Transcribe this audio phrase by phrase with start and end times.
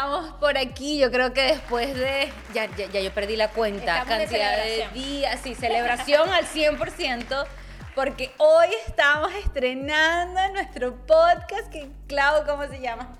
[0.00, 0.98] estamos por aquí.
[0.98, 2.32] Yo creo que después de.
[2.54, 3.98] Ya, ya, ya yo perdí la cuenta.
[3.98, 4.94] Estamos de cantidad de, celebración.
[4.94, 5.40] días.
[5.42, 7.46] Sí, celebración al 100%.
[7.94, 11.70] Porque hoy estamos estrenando nuestro podcast.
[11.70, 13.14] Que, Clau, ¿cómo se llama?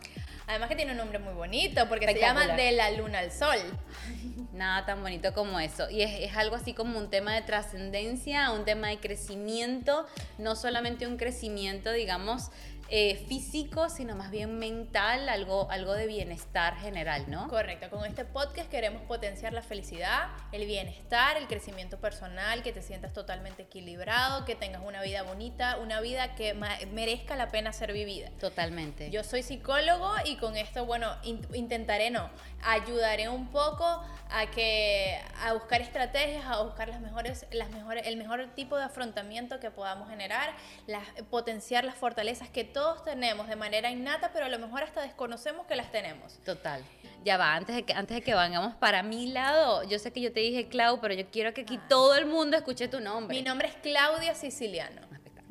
[0.47, 2.47] Además que tiene un nombre muy bonito porque se llama.
[2.47, 3.59] De la luna al sol.
[4.53, 5.89] Nada tan bonito como eso.
[5.91, 10.07] Y es, es algo así como un tema de trascendencia, un tema de crecimiento,
[10.39, 12.51] no solamente un crecimiento, digamos,
[12.91, 17.47] eh, físico, sino más bien mental, algo, algo de bienestar general, ¿no?
[17.49, 22.83] Correcto, con este podcast queremos potenciar la felicidad, el bienestar, el crecimiento personal, que te
[22.83, 26.53] sientas totalmente equilibrado, que tengas una vida bonita, una vida que
[26.93, 28.29] merezca la pena ser vivida.
[28.41, 29.11] Totalmente.
[29.11, 32.29] Yo soy psicólogo y con esto, bueno, in- intentaré, no,
[32.65, 33.85] ayudaré un poco
[34.33, 38.85] a que a buscar estrategias, a buscar las mejores, las mejores, el mejor tipo de
[38.85, 40.55] afrontamiento que podamos generar,
[40.89, 45.03] las- potenciar las fortalezas que todos tenemos de manera innata, pero a lo mejor hasta
[45.03, 46.39] desconocemos que las tenemos.
[46.45, 46.83] Total.
[47.25, 50.21] Ya va, antes de que antes de que vayamos para mi lado, yo sé que
[50.21, 53.37] yo te dije Clau, pero yo quiero que aquí todo el mundo escuche tu nombre.
[53.37, 55.03] Mi nombre es Claudia Siciliano.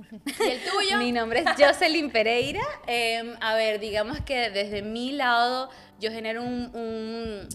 [0.39, 0.97] ¿Y el tuyo?
[0.97, 2.61] Mi nombre es Jocelyn Pereira.
[2.87, 7.49] Eh, a ver, digamos que desde mi lado yo genero un- un-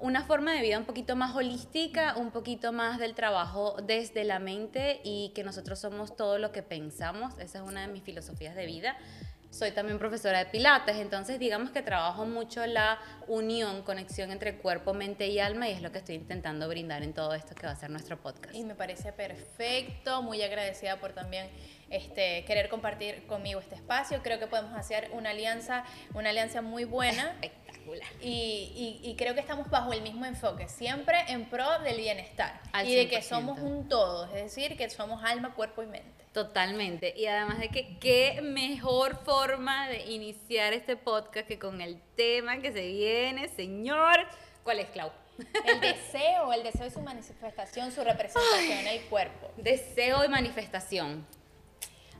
[0.00, 4.38] una forma de vida un poquito más holística, un poquito más del trabajo desde la
[4.38, 7.38] mente y que nosotros somos todo lo que pensamos.
[7.38, 8.96] Esa es una de mis filosofías de vida.
[9.50, 14.92] Soy también profesora de Pilates, entonces digamos que trabajo mucho la unión, conexión entre cuerpo,
[14.92, 17.72] mente y alma y es lo que estoy intentando brindar en todo esto que va
[17.72, 18.54] a ser nuestro podcast.
[18.54, 21.48] Y me parece perfecto, muy agradecida por también
[21.88, 24.22] este, querer compartir conmigo este espacio.
[24.22, 27.34] Creo que podemos hacer una alianza, una alianza muy buena.
[28.22, 32.60] Y, y- y creo que estamos bajo el mismo enfoque, siempre en pro del bienestar
[32.72, 33.22] Al y de que 100%.
[33.22, 36.24] somos un todo, es decir, que somos alma, cuerpo y mente.
[36.32, 37.14] Totalmente.
[37.16, 42.58] Y además de que qué mejor forma de iniciar este podcast que con el tema
[42.58, 44.18] que se viene, señor.
[44.62, 45.10] ¿Cuál es, Clau?
[45.64, 49.50] El deseo, el deseo es su manifestación, su representación en el cuerpo.
[49.56, 51.26] Deseo y manifestación.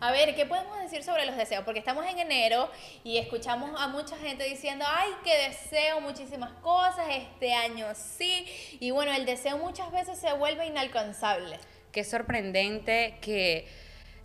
[0.00, 1.64] A ver, ¿qué podemos decir sobre los deseos?
[1.64, 2.70] Porque estamos en enero
[3.02, 8.46] y escuchamos a mucha gente diciendo, ay, que deseo muchísimas cosas, este año sí.
[8.78, 11.58] Y bueno, el deseo muchas veces se vuelve inalcanzable.
[11.90, 13.66] Qué sorprendente que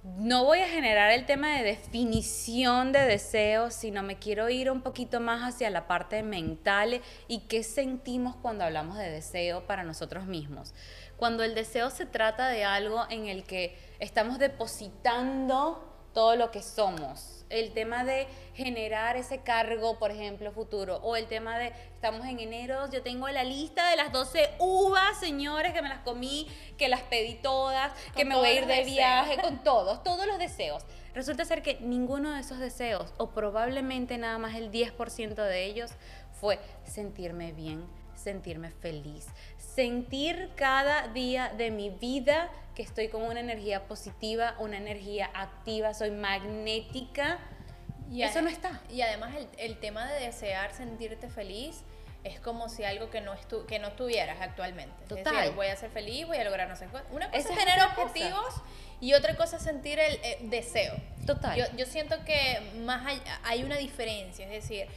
[0.04, 4.82] no voy a generar el tema de definición de deseos, sino me quiero ir un
[4.82, 10.26] poquito más hacia la parte mental y qué sentimos cuando hablamos de deseo para nosotros
[10.26, 10.74] mismos.
[11.24, 15.82] Cuando el deseo se trata de algo en el que estamos depositando
[16.14, 17.46] todo lo que somos.
[17.50, 20.98] El tema de generar ese cargo, por ejemplo, futuro.
[20.98, 25.18] O el tema de, estamos en enero, yo tengo la lista de las 12 uvas,
[25.18, 28.66] señores, que me las comí, que las pedí todas, que Con me voy a ir
[28.66, 28.94] de deseos.
[28.94, 30.84] viaje, con todos, todos los deseos.
[31.14, 35.92] Resulta ser que ninguno de esos deseos, o probablemente nada más el 10% de ellos,
[36.34, 37.88] fue sentirme bien,
[38.24, 44.78] sentirme feliz, sentir cada día de mi vida que estoy con una energía positiva, una
[44.78, 47.40] energía activa, soy magnética.
[48.12, 48.82] Y Eso no está.
[48.90, 51.84] Y además el, el tema de desear sentirte feliz
[52.24, 54.96] es como si algo que no, estu que no tuvieras actualmente.
[55.04, 55.36] Es Total.
[55.36, 56.88] decir, voy a ser feliz, voy a lograr no sé.
[57.12, 58.02] Una cosa Esa es es tener cosa.
[58.02, 58.54] objetivos
[59.02, 60.96] y otra cosa es sentir el eh, deseo.
[61.26, 61.58] Total.
[61.58, 64.88] Yo, yo siento que más hay, hay una diferencia, es decir,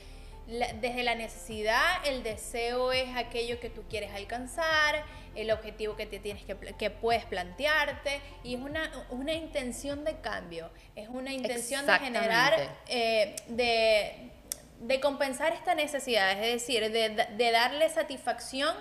[0.48, 6.06] la- desde la necesidad, el deseo es aquello que tú quieres alcanzar, el objetivo que
[6.06, 11.32] te tienes que, que puedes plantearte, y es una, una intención de cambio, es una
[11.32, 12.54] intención de generar,
[12.88, 14.30] eh, de,
[14.80, 18.74] de compensar esta necesidad, es decir, de, de darle satisfacción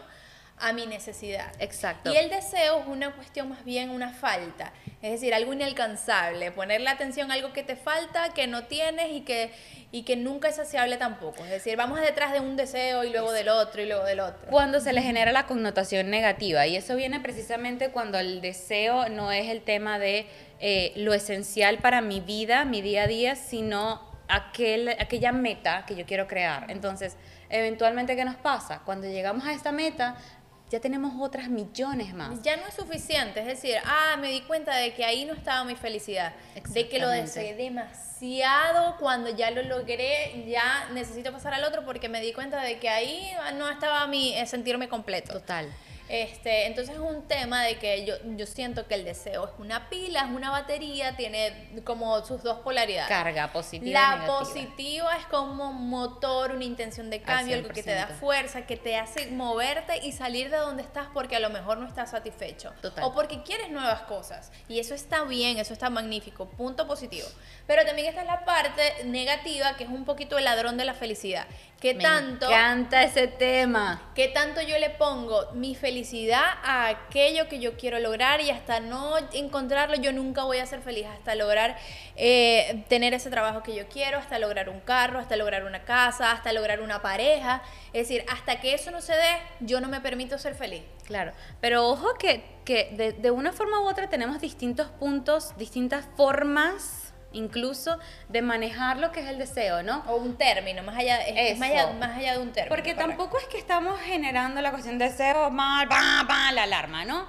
[0.57, 1.51] a mi necesidad.
[1.59, 2.13] Exacto.
[2.13, 4.71] Y el deseo es una cuestión más bien una falta,
[5.01, 9.21] es decir, algo inalcanzable, ponerle atención a algo que te falta, que no tienes y
[9.21, 9.51] que,
[9.91, 11.43] y que nunca es saciable tampoco.
[11.43, 14.49] Es decir, vamos detrás de un deseo y luego del otro y luego del otro.
[14.49, 16.65] Cuando se le genera la connotación negativa.
[16.67, 20.27] Y eso viene precisamente cuando el deseo no es el tema de
[20.59, 25.95] eh, lo esencial para mi vida, mi día a día, sino aquel, aquella meta que
[25.95, 26.71] yo quiero crear.
[26.71, 27.17] Entonces,
[27.49, 28.81] eventualmente, ¿qué nos pasa?
[28.85, 30.17] Cuando llegamos a esta meta,
[30.75, 32.41] ya tenemos otras millones más.
[32.41, 35.63] Ya no es suficiente, es decir, ah, me di cuenta de que ahí no estaba
[35.63, 36.33] mi felicidad,
[36.67, 42.09] de que lo deseé demasiado, cuando ya lo logré, ya necesito pasar al otro porque
[42.09, 45.31] me di cuenta de que ahí no estaba mi eh, sentirme completo.
[45.31, 45.71] Total.
[46.07, 49.89] Este, entonces es un tema de que yo, yo siento que el deseo es una
[49.89, 53.09] pila, es una batería, tiene como sus dos polaridades.
[53.09, 53.91] Carga positiva.
[53.91, 54.39] La negativa.
[54.39, 58.19] positiva es como motor, una intención de cambio, algo que te da 100%.
[58.19, 61.87] fuerza, que te hace moverte y salir de donde estás porque a lo mejor no
[61.87, 62.71] estás satisfecho.
[62.81, 63.03] Total.
[63.03, 64.51] O porque quieres nuevas cosas.
[64.67, 67.27] Y eso está bien, eso está magnífico, punto positivo.
[67.65, 71.47] Pero también está la parte negativa, que es un poquito el ladrón de la felicidad.
[71.79, 72.45] ¿Qué Me tanto...
[72.45, 74.11] encanta ese tema.
[74.13, 75.94] ¿Qué tanto yo le pongo mi felicidad
[76.33, 80.81] a aquello que yo quiero lograr y hasta no encontrarlo yo nunca voy a ser
[80.81, 81.77] feliz hasta lograr
[82.15, 86.31] eh, tener ese trabajo que yo quiero, hasta lograr un carro, hasta lograr una casa,
[86.31, 87.61] hasta lograr una pareja?
[87.93, 90.83] Es decir, hasta que eso no se dé, yo no me permito ser feliz.
[91.05, 91.31] Claro,
[91.61, 97.04] pero ojo que, que de una forma u otra tenemos distintos puntos, distintas formas
[97.35, 97.97] incluso
[98.29, 100.03] de manejar lo que es el deseo, ¿no?
[100.07, 101.93] O un término, más allá, es- más allá, Eso.
[101.93, 102.75] más allá de un término.
[102.75, 103.07] Porque correcto.
[103.17, 107.25] tampoco es que estamos generando la cuestión de deseo mal, pa, pa, la alarma, ¿no?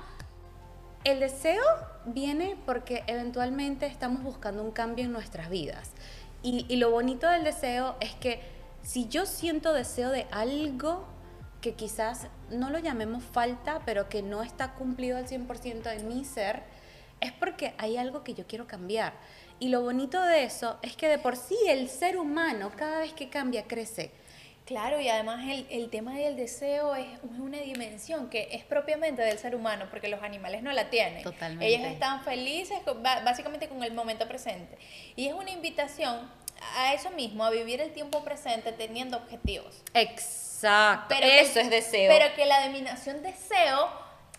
[1.05, 1.63] El deseo
[2.05, 5.93] viene porque eventualmente estamos buscando un cambio en nuestras vidas.
[6.43, 8.41] Y, y lo bonito del deseo es que
[8.83, 11.07] si yo siento deseo de algo
[11.61, 16.25] que quizás no lo llamemos falta, pero que no está cumplido al 100% en mi
[16.25, 16.63] ser,
[17.21, 19.15] es porque hay algo que yo quiero cambiar.
[19.59, 23.13] Y lo bonito de eso es que de por sí el ser humano cada vez
[23.13, 24.11] que cambia crece.
[24.67, 27.07] Claro, y además el, el tema del deseo es,
[27.39, 31.23] una dimensión que es propiamente del ser humano, porque los animales no la tienen.
[31.23, 31.67] Totalmente.
[31.67, 34.77] Ellos están felices con- básicamente con el momento presente.
[35.15, 36.29] Y es una invitación
[36.79, 39.83] a eso mismo, a vivir el tiempo presente teniendo objetivos.
[39.95, 41.15] Exacto.
[41.17, 42.11] que- Eso es deseo.
[42.13, 43.89] Pero que la denominación deseo,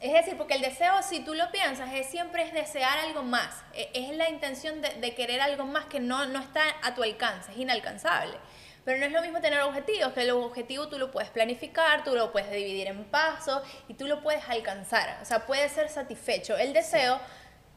[0.01, 3.63] es decir, porque el deseo, si tú lo piensas, es, siempre es desear algo más.
[3.73, 7.03] E- Es la intención de, de querer algo más que no, no está a tu
[7.03, 8.37] alcance, es inalcanzable.
[8.85, 12.15] Pero no es lo mismo tener objetivos, que los objetivos tú lo puedes planificar, tú
[12.15, 15.17] lo puedes dividir en pasos y tú lo puedes alcanzar.
[15.21, 16.55] O sea, puedes ser satisfecho.
[16.57, 17.19] El deseo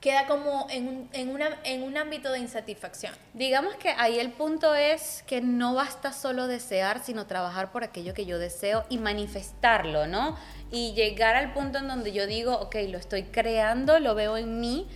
[0.01, 3.15] queda como en un, en una, en un ámbito de insatisfacción.
[3.35, 8.15] Digamos que ahí el punto es que no basta solo desear, sino trabajar por aquello
[8.15, 10.37] que yo deseo y manifestarlo, ¿no?
[10.71, 14.59] Y llegar al punto en donde yo digo, ok, lo estoy creando, lo veo en
[14.59, 14.89] mí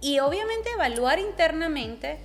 [0.00, 2.18] y obviamente evaluar internamente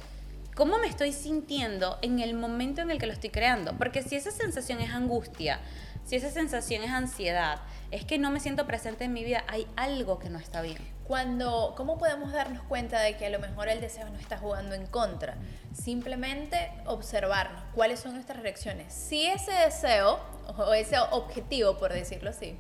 [0.56, 3.78] cómo me estoy sintiendo en el momento en el que lo estoy creando.
[3.78, 5.60] Porque si esa sensación es angustia,
[6.04, 7.60] si esa sensación es ansiedad,
[7.92, 10.97] es que no me siento presente en mi vida, hay algo que no está bien.
[11.08, 14.76] Cuando, ¿cómo podemos darnos cuenta de que a lo mejor el deseo nos está jugando
[14.76, 15.38] en contra?
[15.74, 18.94] Simplemente observarnos cuáles son nuestras reacciones.
[18.94, 20.20] Si ese deseo
[20.58, 22.60] o ese objetivo, por decirlo así,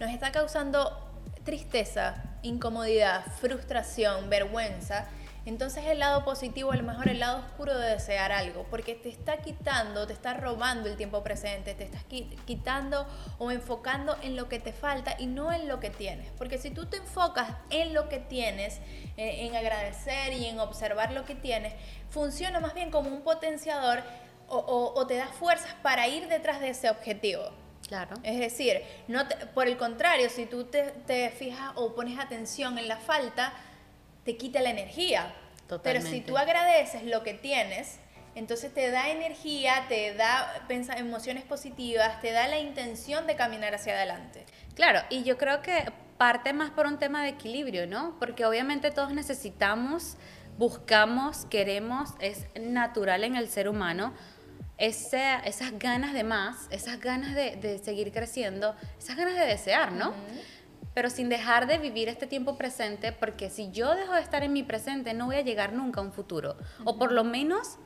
[0.00, 1.08] nos está causando
[1.44, 5.06] tristeza, incomodidad, frustración, vergüenza,
[5.48, 9.08] entonces el lado positivo, a lo mejor el lado oscuro de desear algo, porque te
[9.08, 13.06] está quitando, te está robando el tiempo presente, te estás qui- quitando
[13.38, 16.30] o enfocando en lo que te falta y no en lo que tienes.
[16.38, 18.78] Porque si tú te enfocas en lo que tienes,
[19.16, 21.72] eh, en agradecer y en observar lo que tienes,
[22.10, 24.02] funciona más bien como un potenciador
[24.48, 27.42] o, o- o te da fuerzas para ir detrás de ese objetivo.
[27.86, 28.16] Claro.
[28.22, 32.78] Es decir, no te- por el contrario, si tú te, te fijas o pones atención
[32.78, 33.52] en la falta,
[34.28, 35.32] te quita la energía.
[35.82, 36.20] Pero si Totalmente.
[36.30, 37.98] tú agradeces lo que tienes,
[38.34, 43.74] entonces te da energía, te da pensa- emociones positivas, te da la intención de caminar
[43.74, 44.44] hacia adelante.
[44.74, 48.16] Claro, y yo creo que parte más por un tema de equilibrio, ¿no?
[48.18, 50.16] Porque obviamente todos necesitamos,
[50.58, 54.12] buscamos, queremos, es natural en el ser humano
[54.76, 59.90] ese- esas ganas de más, esas ganas de, de seguir creciendo, esas ganas de desear,
[59.92, 60.12] ¿no?
[60.98, 64.52] Pero sin dejar de vivir este tiempo presente, porque si yo dejo de estar en
[64.52, 66.56] mi presente, no voy a llegar nunca a un futuro.
[66.84, 67.78] O por lo menos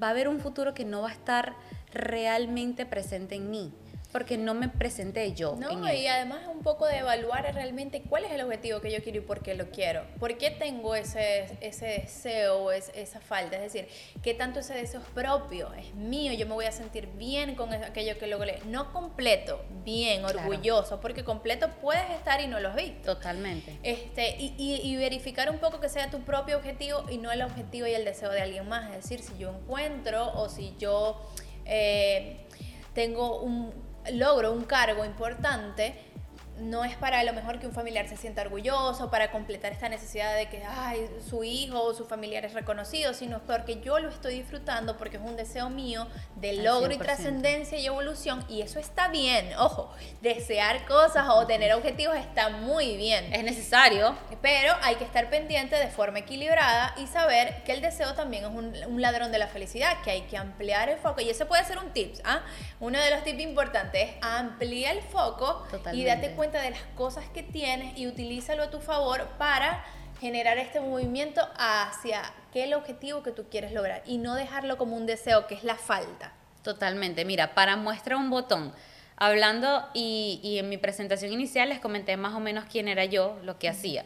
[0.00, 1.56] va a haber un futuro que no va a estar
[1.92, 3.72] realmente presente en mí,
[4.14, 5.56] porque no me presenté yo.
[5.56, 9.18] No, y además un poco de evaluar realmente cuál es el objetivo que yo quiero
[9.18, 10.04] y por qué lo quiero.
[10.20, 13.56] ¿Por qué tengo ese, ese deseo o es- esa falta?
[13.56, 13.88] Es decir,
[14.22, 15.72] ¿qué tanto ese deseo es propio?
[15.74, 18.60] Es mío, yo me voy a sentir bien con aquello que logré.
[18.66, 20.38] No completo, bien, Claro.
[20.38, 23.16] orgulloso, porque completo puedes estar y no lo has visto.
[23.16, 23.76] Totalmente.
[23.82, 27.42] Este, y, y- y verificar un poco que sea tu propio objetivo y no el
[27.42, 28.90] objetivo y el deseo de alguien más.
[28.94, 31.20] Es decir, si yo encuentro o si yo
[31.66, 32.46] eh,
[32.94, 33.72] tengo un
[34.12, 36.13] logro, un cargo importante,
[36.58, 40.36] no es para lo mejor que un familiar se sienta orgulloso, para completar esta necesidad
[40.36, 44.34] de que ay, su hijo o su familiar es reconocido, sino porque yo lo estoy
[44.34, 46.06] disfrutando, porque es un deseo mío
[46.36, 46.98] de logro y 100%.
[46.98, 49.50] trascendencia y evolución, y eso está bien.
[49.58, 53.32] Ojo, desear cosas o tener objetivos está muy bien.
[53.32, 54.16] Es necesario.
[54.40, 58.50] Pero hay que estar pendiente de forma equilibrada y saber que el deseo también es
[58.50, 61.20] un, un ladrón de la felicidad, que hay que ampliar el foco.
[61.20, 62.42] Y ese puede ser un tip, ¿ah?
[62.80, 66.82] Uno de los tips importantes es amplía el foco y date cuenta cuenta de las
[66.94, 69.82] cosas que tienes y utilízalo a tu favor para
[70.20, 72.20] generar este movimiento hacia
[72.52, 75.54] qué es el objetivo que tú quieres lograr y no dejarlo como un deseo, que
[75.54, 76.34] es la falta.
[76.62, 77.24] Totalmente.
[77.24, 78.74] Mira, para muestra un botón.
[79.16, 83.38] Hablando y, y en mi presentación inicial les comenté más o menos quién era yo,
[83.42, 84.04] lo que hacía.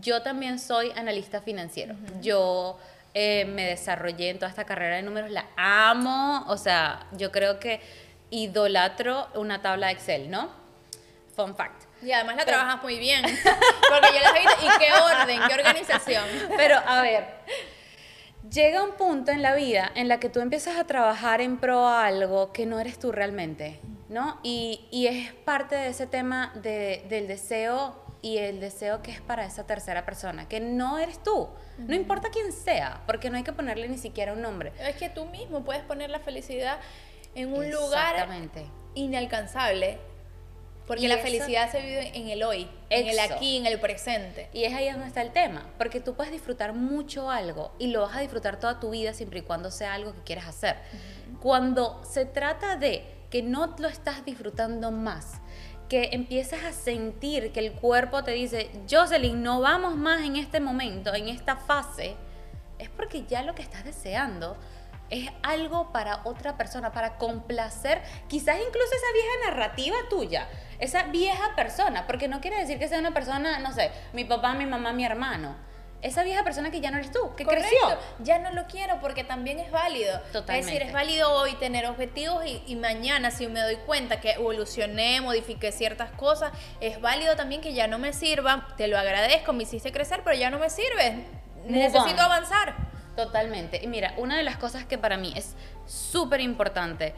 [0.00, 1.96] Yo también soy analista financiero.
[2.20, 2.78] Yo
[3.14, 6.44] eh, me desarrollé en toda esta carrera de números, la amo.
[6.46, 7.80] O sea, yo creo que
[8.30, 10.62] idolatro una tabla de Excel, ¿no?
[11.34, 11.84] Fun fact.
[12.02, 13.22] Y además la trabajas muy bien.
[13.88, 14.56] Porque yo la he visto.
[14.62, 15.40] ¿Y qué orden?
[15.48, 16.24] ¿Qué organización?
[16.56, 17.26] Pero a ver,
[18.50, 21.86] llega un punto en la vida en la que tú empiezas a trabajar en pro
[21.88, 24.38] a algo que no eres tú realmente, ¿no?
[24.42, 29.20] Y, y es parte de ese tema de- del deseo y el deseo que es
[29.20, 31.48] para esa tercera persona, que no eres tú.
[31.78, 34.72] No importa quién sea, porque no hay que ponerle ni siquiera un nombre.
[34.78, 36.78] Es que tú mismo puedes poner la felicidad
[37.34, 38.66] en un lugar Exactamente.
[38.94, 39.98] inalcanzable.
[40.86, 43.34] Porque Y la eso- felicidad se vive en el hoy, en el Eso.
[43.34, 44.50] aquí, en el presente.
[44.52, 48.02] Y es ahí donde está el tema, porque tú puedes disfrutar mucho algo y lo
[48.02, 50.76] vas a disfrutar toda tu vida siempre y cuando sea algo que quieres hacer.
[51.40, 55.40] Cuando se trata de que no lo estás disfrutando más,
[55.88, 60.60] que empiezas a sentir que el cuerpo te dice, Jocelyn, no vamos más en este
[60.60, 62.14] momento, en esta fase,
[62.78, 64.56] es porque ya lo que estás deseando
[65.10, 71.54] es algo para otra persona, para complacer quizás incluso esa vieja narrativa tuya, esa vieja
[71.54, 74.92] persona, porque no quiere decir que sea una persona, no sé, mi papá, mi mamá,
[74.92, 75.56] mi hermano.
[76.02, 77.66] Esa vieja persona que ya no eres tú, que Correcto.
[77.66, 77.98] creció.
[78.18, 80.16] Ya no lo quiero porque también es válido.
[80.16, 80.70] Es Totalmente.
[80.70, 85.22] decir, es válido hoy tener objetivos y, y mañana si me doy cuenta que evolucioné,
[85.22, 88.68] modifiqué ciertas cosas, es válido también que ya no me sirva.
[88.76, 91.24] Te lo agradezco, me hiciste crecer, pero ya no me sirve.
[91.64, 92.74] Necesito avanzar.
[93.16, 93.80] Totalmente.
[93.82, 95.54] Y mira, una de las cosas que para mí es
[95.86, 97.14] súper importante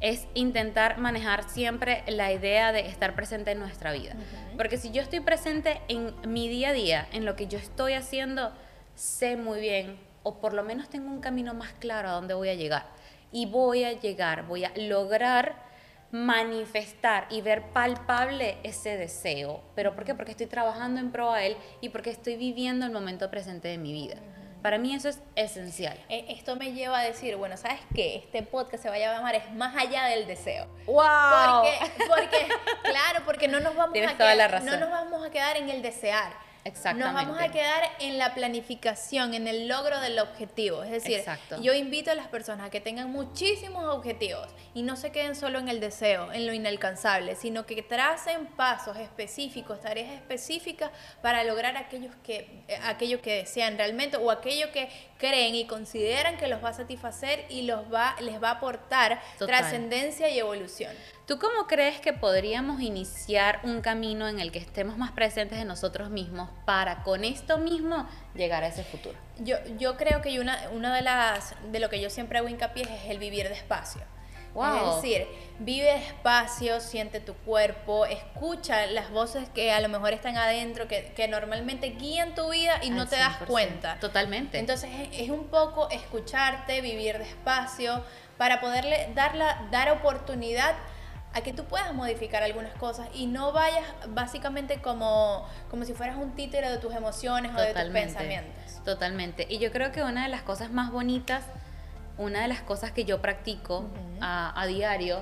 [0.00, 4.14] es intentar manejar siempre la idea de estar presente en nuestra vida.
[4.56, 7.94] Porque si yo estoy presente en mi día a día, en lo que yo estoy
[7.94, 8.52] haciendo,
[8.94, 12.48] sé muy bien, o por lo menos tengo un camino más claro a dónde voy
[12.48, 12.86] a llegar.
[13.32, 15.66] Y voy a llegar, voy a lograr
[16.12, 19.62] manifestar y ver palpable ese deseo.
[19.74, 20.14] ¿Pero por qué?
[20.14, 23.78] Porque estoy trabajando en pro a él y porque estoy viviendo el momento presente de
[23.78, 24.16] mi vida.
[24.66, 25.96] Para mí eso es esencial.
[26.08, 28.16] Eh, Esto me lleva a decir, bueno, ¿sabes qué?
[28.16, 30.66] Este podcast se va a llamar Es más allá del deseo.
[30.86, 31.04] ¡Wow!
[31.62, 32.48] Porque, porque,
[32.82, 34.66] claro, porque no nos vamos Tienes a toda quedar, la razón.
[34.72, 36.32] no nos vamos a quedar en el desear.
[36.66, 37.12] Exactamente.
[37.12, 40.82] Nos vamos a quedar en la planificación, en el logro del objetivo.
[40.82, 41.62] Es decir, Exacto.
[41.62, 45.60] yo invito a las personas a que tengan muchísimos objetivos y no se queden solo
[45.60, 50.90] en el deseo, en lo inalcanzable, sino que tracen pasos específicos, tareas específicas
[51.22, 56.36] para lograr aquellos que, eh, aquello que desean realmente o aquello que creen y consideran
[56.36, 60.92] que los va a satisfacer y los va, les va a aportar trascendencia y evolución.
[61.26, 65.64] ¿Tú cómo crees que podríamos iniciar un camino en el que estemos más presentes de
[65.64, 69.18] nosotros mismos para con esto mismo llegar a ese futuro?
[69.40, 72.84] Yo, yo creo que una, una de las de lo que yo siempre hago hincapié
[72.84, 74.02] es el vivir despacio.
[74.54, 74.76] Wow.
[74.76, 75.26] Es decir,
[75.58, 81.12] vive despacio, siente tu cuerpo, escucha las voces que a lo mejor están adentro, que,
[81.16, 83.46] que normalmente guían tu vida y no te das 100%.
[83.46, 83.98] cuenta.
[83.98, 84.60] Totalmente.
[84.60, 88.04] Entonces es, es un poco escucharte, vivir despacio,
[88.38, 90.76] para poderle dar, la, dar oportunidad
[91.36, 96.16] a que tú puedas modificar algunas cosas y no vayas básicamente como, como si fueras
[96.16, 98.82] un títere de tus emociones o de tus pensamientos.
[98.86, 99.46] Totalmente.
[99.50, 101.44] Y yo creo que una de las cosas más bonitas,
[102.16, 103.84] una de las cosas que yo practico
[104.22, 105.20] a, a diario,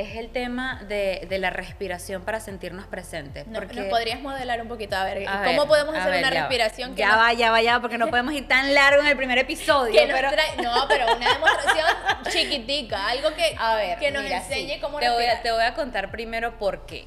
[0.00, 3.46] es el tema de, de la respiración para sentirnos presentes.
[3.46, 4.96] No, porque ¿Nos podrías modelar un poquito?
[4.96, 6.48] A ver, A ¿cómo ver, podemos hacer ver, una ya va.
[6.48, 9.00] respiración que ya nos- va, ya va, ya va, porque no podemos ir tan largo
[9.02, 9.92] en el primer episodio.
[9.92, 11.86] que pero- trae- No, pero una demostración
[12.30, 14.80] chiquitica, algo que, A ver, que nos mira, enseñe sí.
[14.80, 15.36] cómo te voy, respirar.
[15.38, 17.04] a, te voy a contar primero por qué.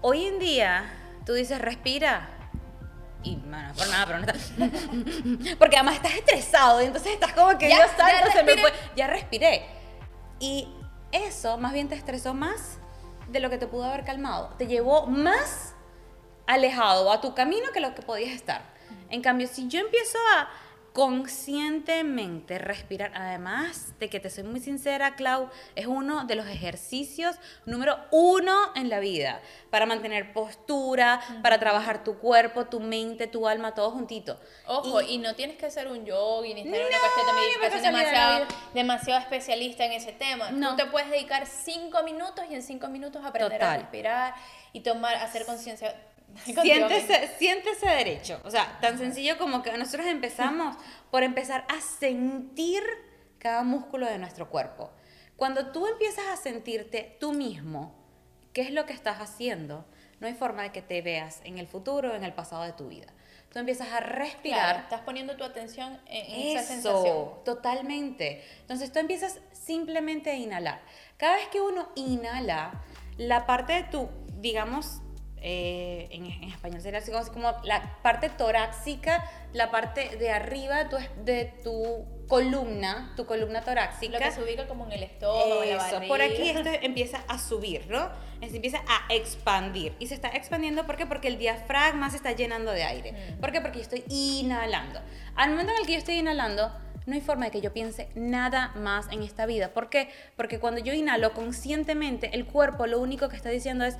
[0.00, 0.84] Hoy en día,
[1.26, 2.28] tú dices, respira.
[3.24, 5.54] Y, bueno, por nada, pero no está.
[5.58, 8.56] Porque además estás estresado y entonces estás como que Ya, Dios ya santo, se me
[8.56, 8.72] fue.
[8.96, 9.62] Ya respiré.
[10.40, 10.68] Y
[11.12, 12.78] eso más bien te estresó más
[13.28, 14.54] de lo que te pudo haber calmado.
[14.58, 15.74] Te llevó más
[16.46, 18.62] alejado a tu camino que lo que podías estar.
[19.08, 20.48] En cambio, si yo empiezo a
[20.92, 27.36] conscientemente respirar, además de que te soy muy sincera, Clau, es uno de los ejercicios
[27.66, 33.48] número uno en la vida para mantener postura, para trabajar tu cuerpo, tu mente, tu
[33.48, 34.38] alma, todo juntito.
[34.66, 37.26] Ojo, Y- y, no tienes que ser un yogi, ni estar en una No, cuestión
[37.26, 40.50] de meditación demasiado, demasiado especialista en ese tema.
[40.50, 40.70] No.
[40.70, 43.74] Tú te puedes dedicar cinco minutos y en cinco minutos aprender Total.
[43.74, 44.34] a respirar
[44.72, 45.94] y tomar, hacer conciencia.
[46.44, 48.40] Siéntese, siéntese derecho.
[48.44, 50.76] O sea, tan sencillo como que nosotros empezamos
[51.10, 52.82] por empezar a sentir
[53.38, 54.90] cada músculo de nuestro cuerpo.
[55.36, 57.94] Cuando tú empiezas a sentirte tú mismo,
[58.52, 59.84] qué es lo que estás haciendo,
[60.20, 62.72] no hay forma de que te veas en el futuro o en el pasado de
[62.72, 63.06] tu vida.
[63.52, 64.60] Tú empiezas a respirar.
[64.64, 67.44] Claro, estás poniendo tu atención en, en esa Eso, sensación.
[67.44, 68.42] totalmente.
[68.60, 70.80] Entonces tú empiezas simplemente a inhalar.
[71.18, 72.82] Cada vez que uno inhala,
[73.18, 74.08] la parte de tu,
[74.40, 75.02] digamos,
[75.42, 80.90] eh, en, en español sería así como, la parte torácica, la parte de arriba de
[80.90, 84.18] tu, de tu columna, tu columna torácica.
[84.18, 86.08] Lo que se ubica como en el estómago, en la Eso, barriga.
[86.08, 88.08] por aquí esto empieza a subir, ¿no?
[88.40, 89.94] Se empieza a expandir.
[89.98, 91.06] Y se está expandiendo, ¿por qué?
[91.06, 93.12] Porque el diafragma se está llenando de aire.
[93.12, 93.40] Mm.
[93.40, 93.60] ¿Por qué?
[93.60, 95.00] Porque yo estoy inhalando.
[95.34, 96.72] Al momento en el que yo estoy inhalando,
[97.06, 99.72] no hay forma de que yo piense nada más en esta vida.
[99.74, 100.08] ¿Por qué?
[100.36, 103.96] Porque cuando yo inhalo conscientemente, el cuerpo lo único que está diciendo es,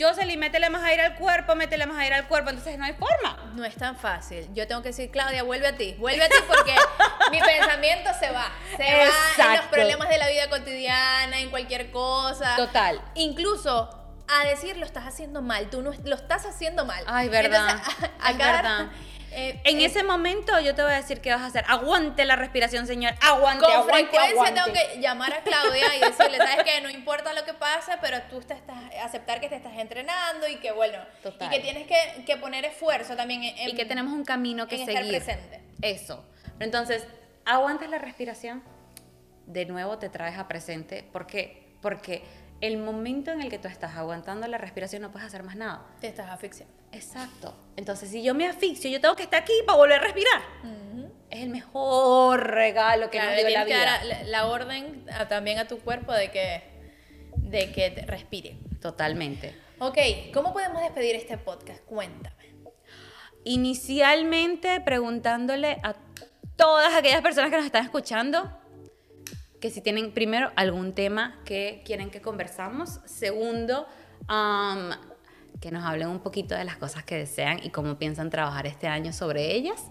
[0.00, 2.50] Jocelyn, métele más aire al cuerpo, métele más aire al cuerpo.
[2.50, 3.36] Entonces no hay forma.
[3.54, 4.48] No es tan fácil.
[4.54, 5.94] Yo tengo que decir, Claudia, vuelve a ti.
[5.98, 6.74] Vuelve a ti porque
[7.30, 8.50] mi pensamiento se va.
[8.76, 12.56] Se va en los problemas de la vida cotidiana, en cualquier cosa.
[12.56, 13.00] Total.
[13.14, 13.90] Incluso
[14.28, 15.68] a decir lo estás haciendo mal.
[15.70, 17.02] Tú no lo estás haciendo mal.
[17.06, 17.68] Ay, verdad.
[17.70, 18.86] Entonces, a- a Es cada- verdad.
[19.32, 21.64] Eh, En eh, ese momento yo te voy a decir qué vas a hacer.
[21.68, 23.14] Aguante la respiración, señor.
[23.20, 24.60] Aguante, con aguante, frecuencia aguante.
[24.60, 28.20] tengo que llamar a Claudia y decirle, sabes que no importa lo que pase, pero
[28.30, 31.48] tú te estás, aceptar que te estás entrenando y que bueno, Total.
[31.48, 34.76] y que tienes que, que poner esfuerzo también en, y que tenemos un camino que
[34.76, 35.14] en seguir.
[35.14, 35.60] estar presente.
[35.82, 36.24] Eso.
[36.58, 37.06] Entonces,
[37.44, 38.62] aguantas la respiración,
[39.46, 41.02] de nuevo te traes a presente.
[41.12, 41.74] ¿Por qué?
[41.80, 42.22] Porque
[42.60, 45.86] el momento en el que tú estás aguantando la respiración no puedes hacer más nada.
[46.00, 46.74] Te estás asfixiando.
[46.92, 47.54] Exacto.
[47.76, 50.42] Entonces, si yo me asfixio, yo tengo que estar aquí para volver a respirar.
[51.30, 53.84] Es el mejor regalo que Claro, nos dio la que vida.
[53.84, 56.62] dar la, la orden a- también a tu cuerpo de que,
[57.36, 58.58] de que te respire.
[58.80, 59.56] Totalmente.
[59.78, 59.96] Ok,
[60.34, 61.82] ¿cómo podemos despedir este podcast?
[61.84, 62.36] Cuéntame.
[63.44, 65.94] Inicialmente preguntándole a
[66.56, 68.59] todas aquellas personas que nos están escuchando
[69.60, 73.00] que si tienen primero algún tema que quieren que conversamos.
[73.04, 73.86] Segundo,
[75.60, 78.88] que nos hablen un poquito de las cosas que desean y cómo piensan trabajar este
[78.88, 79.90] año sobre ellas.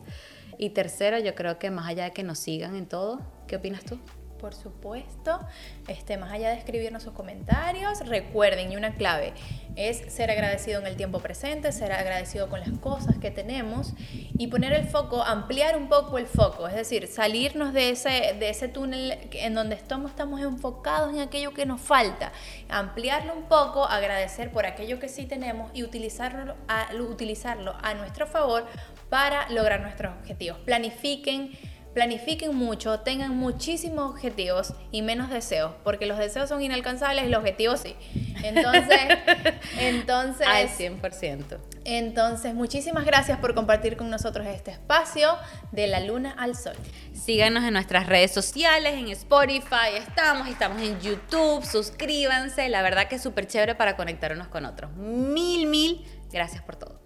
[0.58, 3.86] Y tercero, yo creo que más allá de que nos sigan en todo, ¿qué opinas
[3.86, 4.00] tú?
[4.39, 5.39] Por supuesto,
[5.88, 9.34] este, más allá de escribirnos sus comentarios, recuerden, y una clave,
[9.75, 13.93] es ser agradecido en el tiempo presente, ser agradecido con las cosas que tenemos
[14.38, 18.50] y poner el foco, ampliar un poco el foco, es decir, salirnos de ese, de
[18.50, 22.31] ese túnel en donde estamos, estamos enfocados en aquello que nos falta,
[22.69, 28.27] ampliarlo un poco, agradecer por aquello que sí tenemos y utilizarlo a, utilizarlo a nuestro
[28.27, 28.66] favor
[29.09, 30.59] para lograr nuestros objetivos.
[30.59, 31.51] Planifiquen
[31.94, 37.40] Planifiquen mucho, tengan muchísimos objetivos y menos deseos, porque los deseos son inalcanzables y los
[37.40, 37.96] objetivos sí.
[38.44, 39.00] Entonces,
[39.80, 41.58] entonces, Al 100%.
[41.86, 45.36] entonces, muchísimas gracias por compartir con nosotros este espacio
[45.72, 46.75] de la luna al sol.
[47.14, 53.16] Síganos en nuestras redes sociales, en Spotify, estamos, estamos en YouTube, suscríbanse, la verdad que
[53.16, 54.92] es súper chévere para conectar unos con otros.
[54.96, 57.00] Mil, mil gracias por todo.